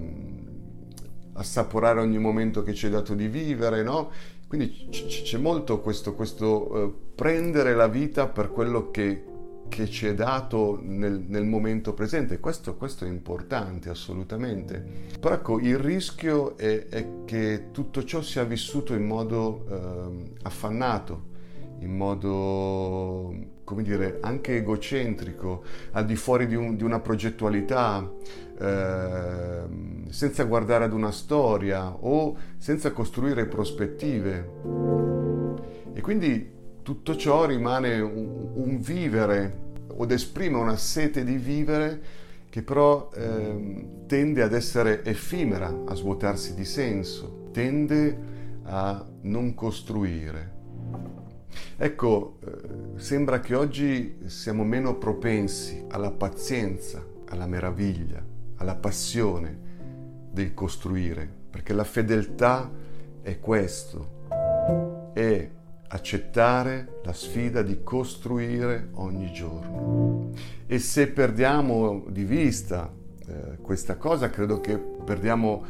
assaporare 1.35 2.01
ogni 2.01 2.19
momento 2.19 2.63
che 2.63 2.75
ci 2.75 2.89
è 2.89 2.91
dato 2.91 3.15
di 3.15 3.29
vivere, 3.29 3.83
no? 3.83 4.11
Quindi 4.49 4.89
c- 4.91 5.23
c'è 5.23 5.39
molto 5.39 5.81
questo, 5.81 6.15
questo 6.15 6.75
eh, 6.75 6.93
prendere 7.15 7.75
la 7.75 7.87
vita 7.87 8.27
per 8.27 8.51
quello 8.51 8.91
che, 8.91 9.25
che 9.69 9.89
ci 9.89 10.07
è 10.07 10.15
dato 10.15 10.79
nel, 10.83 11.25
nel 11.27 11.45
momento 11.45 11.95
presente. 11.95 12.41
Questo, 12.41 12.77
questo, 12.77 13.05
è 13.05 13.09
importante 13.09 13.89
assolutamente. 13.91 14.83
Però 15.21 15.35
ecco, 15.35 15.59
il 15.61 15.79
rischio 15.79 16.57
è, 16.57 16.87
è 16.89 17.07
che 17.25 17.69
tutto 17.71 18.05
ciò 18.05 18.21
sia 18.23 18.45
vissuto 18.45 18.95
in 18.95 19.07
modo 19.07 19.65
eh, 19.69 20.33
affannato, 20.43 21.27
in 21.81 21.97
modo, 21.97 23.35
come 23.65 23.83
dire, 23.83 24.19
anche 24.21 24.57
egocentrico, 24.57 25.63
al 25.93 26.05
di 26.05 26.17
fuori 26.17 26.47
di, 26.47 26.57
un, 26.57 26.77
di 26.77 26.83
una 26.83 27.01
progettualità, 27.01 28.11
eh, 28.59 29.63
senza 30.09 30.45
guardare 30.45 30.85
ad 30.85 30.93
una 30.93 31.13
storia 31.13 31.89
o 31.89 32.37
senza 32.57 32.93
costruire 32.93 33.47
prospettive. 33.47 34.51
E 35.93 36.01
quindi 36.01 36.57
tutto 36.89 37.17
ciò 37.17 37.45
rimane 37.45 38.01
un, 38.01 38.49
un 38.55 38.81
vivere 38.81 39.67
ed 40.01 40.11
esprime 40.11 40.57
una 40.57 40.79
sete 40.79 41.23
di 41.23 41.37
vivere 41.37 42.01
che 42.49 42.63
però 42.63 43.11
eh, 43.13 43.87
tende 44.07 44.41
ad 44.41 44.55
essere 44.55 45.05
effimera, 45.05 45.83
a 45.85 45.95
svuotarsi 45.95 46.55
di 46.55 46.65
senso, 46.65 47.51
tende 47.53 48.17
a 48.63 49.05
non 49.21 49.53
costruire. 49.53 50.53
Ecco, 51.77 52.39
eh, 52.43 52.99
sembra 52.99 53.41
che 53.41 53.55
oggi 53.55 54.21
siamo 54.25 54.65
meno 54.65 54.97
propensi 54.97 55.85
alla 55.89 56.11
pazienza, 56.11 57.05
alla 57.29 57.47
meraviglia, 57.47 58.25
alla 58.57 58.77
passione 58.77 59.59
del 60.33 60.55
costruire, 60.55 61.29
perché 61.51 61.75
la 61.75 61.85
fedeltà 61.85 62.71
è 63.21 63.39
questo, 63.41 65.11
è 65.13 65.57
accettare 65.89 67.01
la 67.03 67.13
sfida 67.13 67.63
di 67.63 67.83
costruire 67.83 68.89
ogni 68.95 69.33
giorno. 69.33 70.31
E 70.67 70.79
se 70.79 71.09
perdiamo 71.09 72.05
di 72.09 72.25
vista 72.25 72.93
eh, 73.27 73.59
questa 73.61 73.97
cosa, 73.97 74.31
credo 74.31 74.61
che 74.61 74.77
perdiamo 74.77 75.65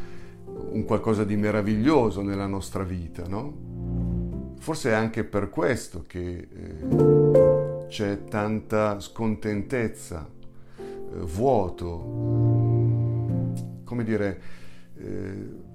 un 0.71 0.85
qualcosa 0.85 1.25
di 1.25 1.37
meraviglioso 1.37 2.23
nella 2.23 2.47
nostra 2.47 2.83
vita, 2.83 3.27
no? 3.29 4.57
Forse 4.59 4.91
è 4.91 4.93
anche 4.93 5.23
per 5.25 5.51
questo 5.51 6.05
che 6.07 6.49
eh, 6.51 7.87
c'è 7.87 8.25
tanta 8.25 8.99
scontentezza, 9.01 10.29
eh, 10.77 10.83
vuoto, 11.21 11.87
come 13.85 14.05
dire, 14.05 14.41
eh, 14.97 15.67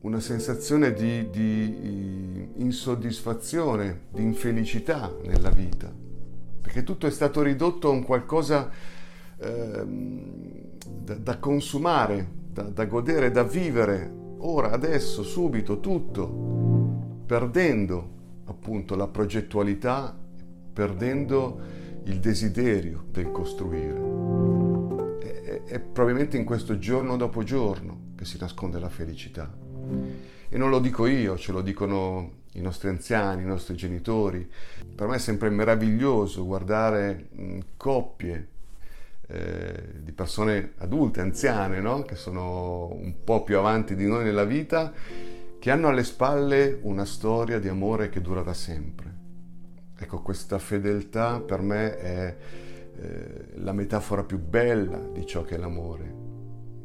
una 0.00 0.20
sensazione 0.20 0.92
di, 0.92 1.28
di 1.30 2.17
insoddisfazione, 2.58 4.02
di 4.12 4.22
infelicità 4.22 5.12
nella 5.24 5.50
vita, 5.50 5.92
perché 6.60 6.82
tutto 6.82 7.06
è 7.06 7.10
stato 7.10 7.42
ridotto 7.42 7.88
a 7.88 7.92
un 7.92 8.04
qualcosa 8.04 8.70
eh, 9.38 9.84
da, 10.86 11.14
da, 11.14 11.38
consumare, 11.38 12.28
da, 12.52 12.62
da 12.62 12.84
godere, 12.84 13.30
da 13.30 13.42
vivere, 13.42 14.12
ora, 14.38 14.70
adesso, 14.70 15.22
subito, 15.22 15.80
tutto, 15.80 17.22
perdendo 17.26 18.16
appunto 18.46 18.96
la 18.96 19.06
progettualità, 19.06 20.16
perdendo 20.72 21.60
il 22.04 22.18
desiderio 22.18 23.04
del 23.10 23.30
costruire. 23.30 25.16
È, 25.20 25.62
è 25.64 25.80
probabilmente 25.80 26.36
in 26.36 26.44
questo 26.44 26.78
giorno 26.78 27.16
dopo 27.16 27.42
giorno 27.42 28.06
che 28.16 28.24
si 28.24 28.38
nasconde 28.38 28.78
la 28.78 28.88
felicità. 28.88 29.52
E 30.50 30.56
non 30.56 30.70
lo 30.70 30.80
dico 30.80 31.06
io, 31.06 31.36
ce 31.36 31.52
lo 31.52 31.60
dicono 31.60 32.37
i 32.52 32.60
nostri 32.60 32.88
anziani, 32.88 33.42
i 33.42 33.46
nostri 33.46 33.74
genitori. 33.74 34.48
Per 34.94 35.06
me 35.06 35.16
è 35.16 35.18
sempre 35.18 35.50
meraviglioso 35.50 36.44
guardare 36.44 37.28
coppie 37.76 38.48
eh, 39.26 40.00
di 40.02 40.12
persone 40.12 40.72
adulte, 40.78 41.20
anziane, 41.20 41.80
no? 41.80 42.02
che 42.02 42.16
sono 42.16 42.92
un 42.92 43.14
po' 43.24 43.42
più 43.42 43.58
avanti 43.58 43.94
di 43.94 44.06
noi 44.06 44.24
nella 44.24 44.44
vita, 44.44 44.92
che 45.58 45.70
hanno 45.70 45.88
alle 45.88 46.04
spalle 46.04 46.78
una 46.82 47.04
storia 47.04 47.58
di 47.58 47.68
amore 47.68 48.08
che 48.08 48.20
dura 48.20 48.42
da 48.42 48.54
sempre. 48.54 49.16
Ecco, 49.98 50.22
questa 50.22 50.58
fedeltà 50.58 51.40
per 51.40 51.60
me 51.60 51.98
è 51.98 52.36
eh, 53.00 53.44
la 53.56 53.72
metafora 53.72 54.22
più 54.22 54.38
bella 54.38 54.98
di 54.98 55.26
ciò 55.26 55.42
che 55.42 55.56
è 55.56 55.58
l'amore 55.58 56.18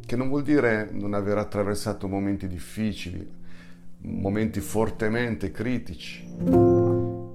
che 0.05 0.15
non 0.15 0.27
vuol 0.27 0.43
dire 0.43 0.89
non 0.91 1.13
aver 1.13 1.37
attraversato 1.37 2.07
momenti 2.07 2.47
difficili, 2.47 3.27
momenti 4.03 4.59
fortemente 4.59 5.51
critici, 5.51 6.23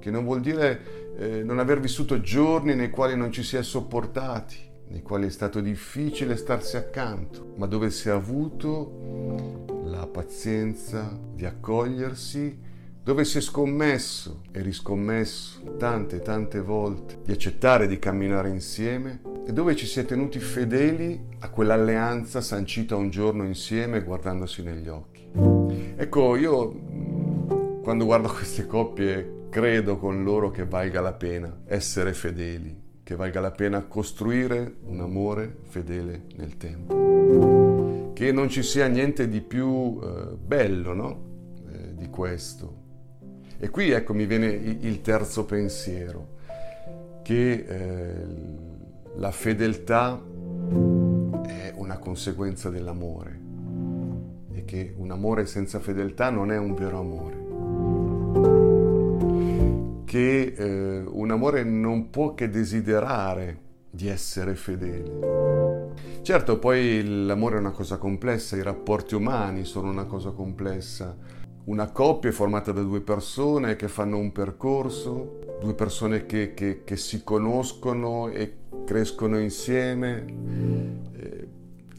che 0.01 0.11
non 0.11 0.25
vuol 0.25 0.41
dire 0.41 1.15
eh, 1.19 1.43
non 1.43 1.59
aver 1.59 1.81
vissuto 1.81 2.21
giorni 2.21 2.75
nei 2.75 2.91
quali 2.91 3.17
non 3.17 3.33
ci 3.33 3.43
si 3.43 3.57
è 3.57 3.63
sopportati, 3.63 4.57
nei 4.89 5.03
quali 5.03 5.27
è 5.27 5.31
stato 5.31 5.61
difficile 5.61 6.37
starsi 6.37 6.77
accanto, 6.77 7.55
ma 7.57 7.67
dove 7.67 7.91
si 7.91 8.09
è 8.09 8.13
avuto 8.13 9.67
la 9.85 10.07
pazienza 10.07 11.19
di 11.35 11.45
accogliersi 11.45 12.67
dove 13.09 13.25
si 13.25 13.39
è 13.39 13.41
scommesso 13.41 14.43
e 14.53 14.61
riscommesso 14.61 15.77
tante 15.79 16.21
tante 16.21 16.61
volte 16.61 17.19
di 17.25 17.33
accettare 17.33 17.87
di 17.87 17.99
camminare 17.99 18.51
insieme 18.51 19.23
e 19.47 19.53
dove 19.55 19.75
ci 19.77 19.87
si 19.87 19.99
è 19.99 20.05
tenuti 20.05 20.39
fedeli 20.39 21.19
a 21.39 21.49
quell'alleanza 21.49 22.43
sancita 22.43 22.97
un 22.97 23.09
giorno 23.09 23.45
insieme 23.45 24.03
guardandosi 24.03 24.63
negli 24.63 24.89
occhi. 24.89 25.58
Ecco, 26.01 26.37
io 26.37 26.73
mm, 26.73 27.83
quando 27.83 28.05
guardo 28.05 28.29
queste 28.29 28.67
coppie 28.67 29.47
credo 29.49 29.99
con 29.99 30.23
loro 30.23 30.49
che 30.53 30.65
valga 30.65 31.01
la 31.01 31.13
pena 31.13 31.63
essere 31.65 32.15
fedeli, 32.15 33.01
che 33.03 33.17
valga 33.17 33.41
la 33.41 33.51
pena 33.51 33.83
costruire 33.83 34.77
un 34.85 35.01
amore 35.01 35.57
fedele 35.65 36.27
nel 36.37 36.57
tempo. 36.57 38.13
Che 38.15 38.31
non 38.31 38.49
ci 38.49 38.63
sia 38.63 38.87
niente 38.87 39.29
di 39.29 39.41
più 39.41 39.99
eh, 40.01 40.37
bello, 40.37 40.95
no? 40.95 41.27
di 41.95 42.09
questo. 42.11 42.77
E 43.59 43.69
qui 43.69 43.91
ecco 43.91 44.15
mi 44.15 44.27
viene 44.27 44.47
il 44.47 45.01
terzo 45.01 45.47
pensiero, 45.47 46.37
che 47.25 47.65
eh, 47.67 48.27
la 49.17 49.33
fedeltà 49.33 50.23
è 51.45 51.73
una 51.75 51.99
conseguenza 51.99 52.71
dell'amore 52.71 53.48
che 54.69 54.93
un 54.99 55.11
amore 55.11 55.47
senza 55.47 55.81
fedeltà 55.81 56.29
non 56.29 56.53
è 56.53 56.59
un 56.59 56.75
vero 56.75 56.99
amore 56.99 57.47
che 60.09 60.55
eh, 60.57 61.05
un 61.07 61.31
amore 61.31 61.65
non 61.65 62.09
può 62.09 62.35
che 62.35 62.49
desiderare 62.49 63.61
di 63.91 64.09
essere 64.09 64.55
fedele. 64.55 65.95
Certo, 66.23 66.59
poi 66.59 67.25
l'amore 67.27 67.57
è 67.57 67.59
una 67.59 67.73
cosa 67.73 67.99
complessa, 67.99 68.57
i 68.57 68.63
rapporti 68.63 69.15
umani 69.15 69.65
sono 69.65 69.91
una 69.91 70.07
cosa 70.07 70.31
complessa. 70.31 71.15
Una 71.65 71.91
coppia 71.91 72.31
è 72.31 72.33
formata 72.33 72.73
da 72.73 72.81
due 72.81 73.03
persone 73.03 73.77
che 73.77 73.89
fanno 73.89 74.17
un 74.17 74.33
percorso, 74.33 75.41
due 75.61 75.75
persone 75.75 76.25
che, 76.25 76.55
che, 76.55 76.83
che 76.85 76.97
si 76.97 77.23
conoscono 77.23 78.29
e 78.29 78.55
crescono 78.87 79.39
insieme. 79.39 80.25
Eh, 81.17 81.48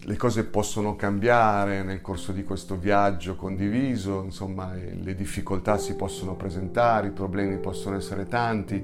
le 0.01 0.15
cose 0.15 0.45
possono 0.45 0.95
cambiare 0.95 1.83
nel 1.83 2.01
corso 2.01 2.31
di 2.31 2.43
questo 2.43 2.77
viaggio 2.77 3.35
condiviso, 3.35 4.23
insomma 4.23 4.73
le 4.73 5.13
difficoltà 5.13 5.77
si 5.77 5.95
possono 5.95 6.35
presentare, 6.35 7.07
i 7.07 7.11
problemi 7.11 7.57
possono 7.57 7.97
essere 7.97 8.25
tanti, 8.27 8.83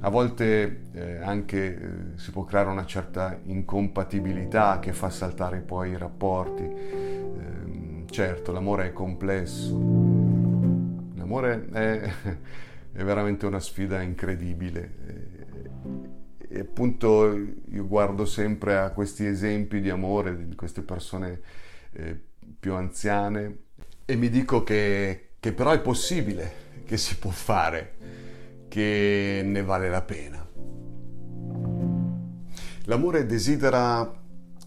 a 0.00 0.08
volte 0.10 0.82
eh, 0.92 1.16
anche 1.22 1.80
eh, 2.14 2.18
si 2.18 2.30
può 2.30 2.44
creare 2.44 2.68
una 2.68 2.84
certa 2.84 3.38
incompatibilità 3.44 4.78
che 4.80 4.92
fa 4.92 5.10
saltare 5.10 5.60
poi 5.60 5.90
i 5.90 5.96
rapporti. 5.96 6.62
Eh, 6.62 8.04
certo, 8.10 8.52
l'amore 8.52 8.86
è 8.88 8.92
complesso, 8.92 9.72
l'amore 11.14 11.68
è, 11.72 12.12
è 12.92 13.02
veramente 13.02 13.46
una 13.46 13.60
sfida 13.60 14.02
incredibile 14.02 15.48
appunto 16.60 17.34
io 17.34 17.86
guardo 17.86 18.24
sempre 18.24 18.78
a 18.78 18.90
questi 18.90 19.24
esempi 19.24 19.80
di 19.80 19.90
amore 19.90 20.46
di 20.46 20.54
queste 20.54 20.82
persone 20.82 21.40
eh, 21.92 22.18
più 22.58 22.74
anziane 22.74 23.58
e 24.04 24.16
mi 24.16 24.28
dico 24.28 24.62
che, 24.64 25.30
che 25.38 25.52
però 25.52 25.70
è 25.70 25.80
possibile, 25.80 26.52
che 26.84 26.96
si 26.96 27.16
può 27.16 27.30
fare, 27.30 28.66
che 28.68 29.42
ne 29.44 29.62
vale 29.62 29.88
la 29.88 30.02
pena. 30.02 30.48
L'amore 32.84 33.24
desidera 33.24 34.12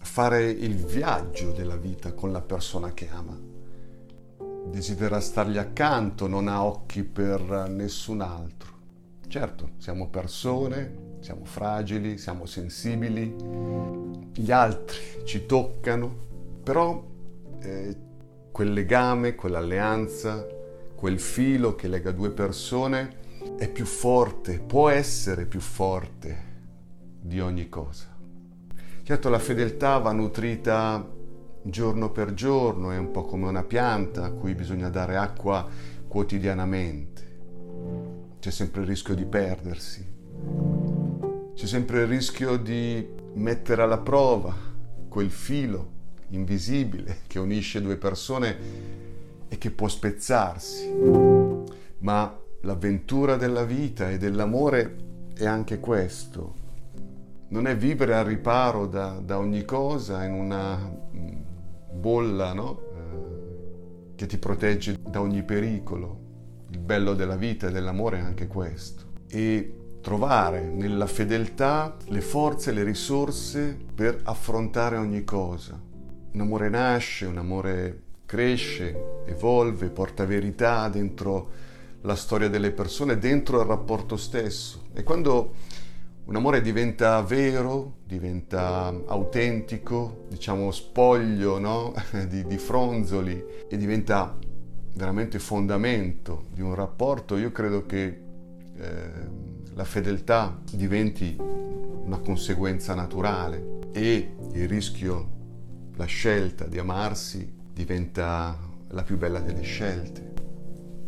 fare 0.00 0.48
il 0.48 0.76
viaggio 0.76 1.52
della 1.52 1.76
vita 1.76 2.14
con 2.14 2.32
la 2.32 2.40
persona 2.40 2.94
che 2.94 3.08
ama. 3.10 3.38
Desidera 4.66 5.20
stargli 5.20 5.58
accanto, 5.58 6.26
non 6.26 6.48
ha 6.48 6.64
occhi 6.64 7.04
per 7.04 7.68
nessun 7.68 8.22
altro. 8.22 8.72
Certo, 9.28 9.72
siamo 9.76 10.08
persone, 10.08 11.03
siamo 11.24 11.46
fragili, 11.46 12.18
siamo 12.18 12.44
sensibili, 12.44 13.34
gli 14.34 14.50
altri 14.50 14.98
ci 15.24 15.46
toccano, 15.46 16.14
però 16.62 17.02
eh, 17.60 17.96
quel 18.52 18.74
legame, 18.74 19.34
quell'alleanza, 19.34 20.46
quel 20.94 21.18
filo 21.18 21.76
che 21.76 21.88
lega 21.88 22.10
due 22.10 22.30
persone 22.30 23.22
è 23.56 23.70
più 23.70 23.86
forte, 23.86 24.58
può 24.58 24.90
essere 24.90 25.46
più 25.46 25.60
forte 25.60 26.36
di 27.22 27.40
ogni 27.40 27.70
cosa. 27.70 28.14
Certo 29.02 29.28
la 29.30 29.38
fedeltà 29.38 29.96
va 29.96 30.12
nutrita 30.12 31.10
giorno 31.62 32.10
per 32.10 32.34
giorno, 32.34 32.90
è 32.90 32.98
un 32.98 33.10
po' 33.10 33.24
come 33.24 33.48
una 33.48 33.64
pianta 33.64 34.24
a 34.24 34.30
cui 34.30 34.54
bisogna 34.54 34.90
dare 34.90 35.16
acqua 35.16 35.66
quotidianamente. 36.06 37.22
C'è 38.40 38.50
sempre 38.50 38.82
il 38.82 38.88
rischio 38.88 39.14
di 39.14 39.24
perdersi, 39.24 40.12
c'è 41.54 41.66
sempre 41.66 42.00
il 42.00 42.08
rischio 42.08 42.56
di 42.56 43.06
mettere 43.34 43.82
alla 43.82 43.98
prova 43.98 44.54
quel 45.08 45.30
filo 45.30 45.92
invisibile 46.30 47.18
che 47.28 47.38
unisce 47.38 47.80
due 47.80 47.96
persone 47.96 48.56
e 49.48 49.56
che 49.56 49.70
può 49.70 49.86
spezzarsi. 49.86 50.92
Ma 51.98 52.36
l'avventura 52.62 53.36
della 53.36 53.64
vita 53.64 54.10
e 54.10 54.18
dell'amore 54.18 54.96
è 55.34 55.46
anche 55.46 55.78
questo. 55.78 56.62
Non 57.48 57.68
è 57.68 57.76
vivere 57.76 58.16
al 58.16 58.24
riparo 58.24 58.88
da, 58.88 59.20
da 59.24 59.38
ogni 59.38 59.64
cosa 59.64 60.24
in 60.24 60.32
una 60.32 60.76
mm, 60.76 61.28
bolla 61.92 62.52
no? 62.52 62.80
eh, 62.80 64.14
che 64.16 64.26
ti 64.26 64.38
protegge 64.38 64.98
da 65.00 65.20
ogni 65.20 65.44
pericolo. 65.44 66.22
Il 66.70 66.80
bello 66.80 67.14
della 67.14 67.36
vita 67.36 67.68
e 67.68 67.70
dell'amore 67.70 68.18
è 68.18 68.22
anche 68.22 68.48
questo. 68.48 69.04
E 69.28 69.83
trovare 70.04 70.60
nella 70.60 71.06
fedeltà 71.06 71.96
le 72.08 72.20
forze 72.20 72.72
le 72.72 72.82
risorse 72.82 73.74
per 73.94 74.20
affrontare 74.24 74.98
ogni 74.98 75.24
cosa. 75.24 75.80
Un 76.32 76.40
amore 76.42 76.68
nasce, 76.68 77.24
un 77.24 77.38
amore 77.38 78.02
cresce, 78.26 79.22
evolve, 79.24 79.88
porta 79.88 80.26
verità 80.26 80.90
dentro 80.90 81.50
la 82.02 82.16
storia 82.16 82.50
delle 82.50 82.70
persone, 82.72 83.18
dentro 83.18 83.62
il 83.62 83.66
rapporto 83.66 84.18
stesso. 84.18 84.82
E 84.92 85.02
quando 85.04 85.54
un 86.26 86.36
amore 86.36 86.60
diventa 86.60 87.22
vero, 87.22 88.00
diventa 88.04 88.88
autentico, 89.06 90.26
diciamo 90.28 90.70
spoglio 90.70 91.58
no? 91.58 91.94
di, 92.28 92.44
di 92.44 92.58
fronzoli 92.58 93.42
e 93.70 93.76
diventa 93.78 94.36
veramente 94.96 95.38
fondamento 95.38 96.44
di 96.52 96.60
un 96.60 96.74
rapporto, 96.74 97.38
io 97.38 97.50
credo 97.52 97.86
che 97.86 98.20
eh, 98.76 99.53
la 99.74 99.84
fedeltà 99.84 100.60
diventi 100.70 101.36
una 101.38 102.18
conseguenza 102.18 102.94
naturale 102.94 103.80
e 103.92 104.34
il 104.52 104.68
rischio, 104.68 105.30
la 105.96 106.04
scelta 106.04 106.64
di 106.64 106.78
amarsi 106.78 107.52
diventa 107.72 108.56
la 108.88 109.02
più 109.02 109.16
bella 109.16 109.40
delle 109.40 109.62
scelte. 109.62 110.32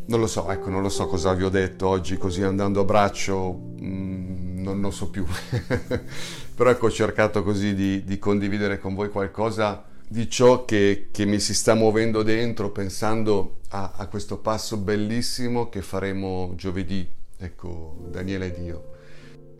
Non 0.06 0.20
lo 0.20 0.26
so, 0.26 0.50
ecco, 0.50 0.68
non 0.68 0.82
lo 0.82 0.88
so 0.88 1.06
cosa 1.06 1.32
vi 1.34 1.44
ho 1.44 1.48
detto 1.48 1.86
oggi 1.86 2.16
così 2.16 2.42
andando 2.42 2.80
a 2.80 2.84
braccio, 2.84 3.74
mm, 3.80 4.62
non 4.62 4.80
lo 4.80 4.90
so 4.90 5.10
più. 5.10 5.24
Però 6.54 6.70
ecco, 6.70 6.86
ho 6.86 6.90
cercato 6.90 7.42
così 7.42 7.74
di, 7.74 8.04
di, 8.04 8.18
condividere 8.18 8.78
con 8.78 8.94
voi 8.94 9.10
qualcosa 9.10 9.84
di 10.08 10.28
ciò 10.30 10.64
che, 10.64 11.08
che, 11.12 11.24
mi 11.24 11.38
si 11.40 11.54
sta 11.54 11.74
muovendo 11.74 12.22
dentro 12.22 12.70
pensando 12.70 13.58
a, 13.70 13.92
a 13.96 14.06
questo 14.06 14.38
passo 14.38 14.76
bellissimo 14.76 15.68
che 15.68 15.82
faremo 15.82 16.52
giovedì 16.56 17.15
Ecco, 17.38 18.06
Daniele 18.08 18.46
e 18.46 18.60
Dio. 18.60 18.90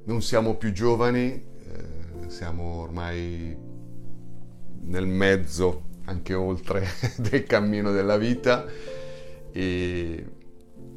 Non 0.05 0.23
siamo 0.23 0.55
più 0.55 0.73
giovani, 0.73 1.31
eh, 1.33 2.29
siamo 2.29 2.81
ormai 2.81 3.55
nel 4.85 5.07
mezzo, 5.07 5.83
anche 6.05 6.33
oltre, 6.33 6.87
del 7.19 7.45
cammino 7.45 7.93
della 7.93 8.17
vita 8.17 8.65
e 9.53 10.27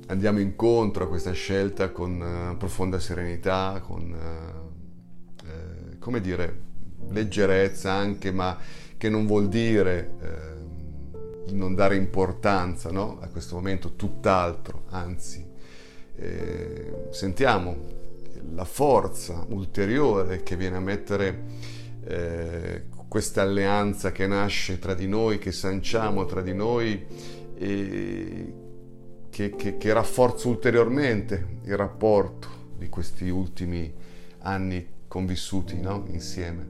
andiamo 0.08 0.40
incontro 0.40 1.04
a 1.04 1.08
questa 1.08 1.34
scelta 1.34 1.92
con 1.92 2.52
uh, 2.54 2.58
profonda 2.58 3.00
serenità, 3.00 3.82
con, 3.86 4.12
uh, 4.12 5.46
eh, 5.46 5.98
come 6.00 6.22
dire, 6.22 6.62
leggerezza 7.10 7.92
anche, 7.92 8.32
ma 8.32 8.58
che 8.96 9.10
non 9.10 9.26
vuol 9.26 9.50
dire 9.50 10.12
eh, 10.22 11.54
non 11.54 11.74
dare 11.74 11.96
importanza 11.96 12.92
no? 12.92 13.18
a 13.22 13.28
questo 13.28 13.56
momento, 13.56 13.96
tutt'altro, 13.96 14.84
anzi 14.90 15.48
eh, 16.20 17.08
sentiamo 17.12 17.98
la 18.54 18.66
forza 18.66 19.46
ulteriore 19.50 20.44
che 20.44 20.56
viene 20.56 20.78
a 20.78 20.82
mettere 20.82 21.44
eh, 22.06 22.84
questa 23.08 23.42
alleanza 23.42 24.12
che 24.12 24.28
nasce 24.28 24.80
tra 24.80 24.94
di 24.94 25.08
noi, 25.08 25.40
che 25.40 25.52
sanciamo 25.52 26.26
tra 26.26 26.42
di 26.42 26.54
noi 26.54 27.06
e 27.56 28.54
che, 29.30 29.56
che, 29.56 29.78
che 29.78 29.94
rafforza 29.94 30.48
ulteriormente 30.48 31.60
il 31.64 31.78
rapporto 31.78 32.48
di 32.78 32.90
questi 32.90 33.30
ultimi 33.30 33.94
anni 34.40 34.86
convissuti 35.08 35.80
no? 35.80 36.06
insieme. 36.08 36.68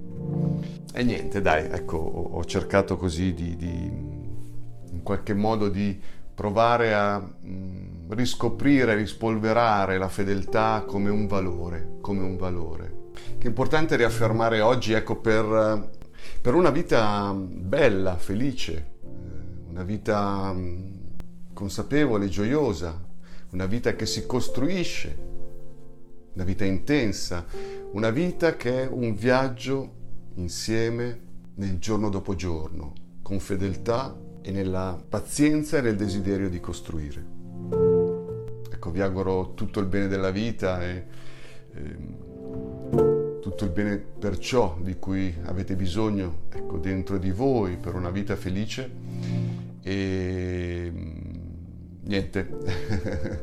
E 0.94 1.04
niente, 1.04 1.42
dai, 1.42 1.66
ecco, 1.66 1.98
ho 1.98 2.44
cercato 2.46 2.98
così 2.98 3.34
di, 3.34 3.56
di 3.56 3.68
in 4.92 5.04
qualche 5.04 5.34
modo 5.34 5.70
di 5.70 6.00
provare 6.34 6.94
a 6.94 7.20
mm, 7.20 7.89
riscoprire, 8.10 8.96
rispolverare 8.96 9.98
la 9.98 10.10
fedeltà 10.10 10.84
come 10.88 11.10
un 11.10 11.28
valore, 11.28 11.98
come 12.02 12.24
un 12.24 12.38
valore. 12.38 13.08
Che 13.38 13.46
è 13.46 13.48
importante 13.48 13.96
riaffermare 13.96 14.62
oggi, 14.62 14.94
ecco, 14.94 15.18
per, 15.18 15.92
per 16.42 16.54
una 16.56 16.72
vita 16.72 17.34
bella, 17.34 18.18
felice, 18.18 18.74
eh, 19.04 19.70
una 19.70 19.84
vita 19.84 20.52
mm, 20.54 20.94
consapevole, 21.54 22.28
gioiosa, 22.30 23.00
una 23.52 23.66
vita 23.66 23.94
che 23.96 24.06
si 24.06 24.26
costruisce, 24.26 25.28
una 26.34 26.44
vita 26.44 26.66
intensa, 26.66 27.46
una 27.92 28.10
vita 28.10 28.56
che 28.56 28.84
è 28.84 28.88
un 28.88 29.14
viaggio 29.14 29.98
insieme 30.36 31.28
nel 31.56 31.78
giorno 31.78 32.10
dopo 32.10 32.36
giorno, 32.36 32.94
con 33.22 33.40
fedeltà 33.40 34.18
e 34.42 34.52
nella 34.52 35.00
pazienza 35.08 35.78
e 35.78 35.82
nel 35.82 35.96
desiderio 35.96 36.50
di 36.50 36.60
costruire. 36.60 37.39
Ecco, 38.80 38.92
vi 38.92 39.02
auguro 39.02 39.52
tutto 39.56 39.82
il 39.82 39.88
bene 39.88 40.08
della 40.08 40.32
vita 40.32 40.82
e, 40.82 41.06
e 41.74 41.80
ehm, 41.82 43.42
tutto 43.42 43.66
il 43.66 43.72
bene 43.72 43.98
perciò 43.98 44.78
di 44.80 44.98
cui 44.98 45.36
avete 45.44 45.76
bisogno 45.76 46.44
ecco, 46.50 46.78
dentro 46.78 47.18
di 47.18 47.30
voi 47.30 47.76
per 47.76 47.96
una 47.96 48.10
vita 48.10 48.38
felice 48.38 48.90
e 49.82 50.94
niente, 52.04 52.58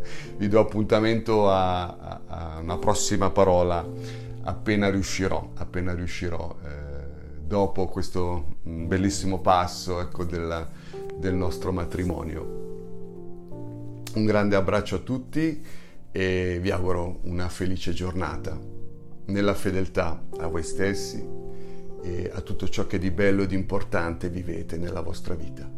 vi 0.38 0.48
do 0.48 0.58
appuntamento 0.58 1.50
a, 1.50 1.84
a, 1.84 2.20
a, 2.26 2.58
una 2.58 2.78
prossima 2.78 3.28
parola 3.28 3.86
appena 4.42 4.88
riuscirò, 4.88 5.50
appena 5.56 5.92
riuscirò, 5.92 6.56
eh, 6.64 7.40
dopo 7.46 7.88
questo 7.88 8.56
bellissimo 8.62 9.40
passo 9.40 10.00
ecco, 10.00 10.24
del, 10.24 10.66
del 11.18 11.34
nostro 11.34 11.72
matrimonio. 11.72 12.65
Un 14.16 14.24
grande 14.24 14.56
abbraccio 14.56 14.96
a 14.96 15.00
tutti 15.00 15.62
e 16.10 16.58
vi 16.58 16.70
auguro 16.70 17.20
una 17.24 17.50
felice 17.50 17.92
giornata 17.92 18.58
nella 19.26 19.52
fedeltà 19.52 20.24
a 20.38 20.46
voi 20.46 20.62
stessi 20.62 21.22
e 22.02 22.30
a 22.32 22.40
tutto 22.40 22.66
ciò 22.66 22.86
che 22.86 22.98
di 22.98 23.10
bello 23.10 23.42
e 23.42 23.46
di 23.46 23.54
importante 23.54 24.30
vivete 24.30 24.78
nella 24.78 25.02
vostra 25.02 25.34
vita. 25.34 25.75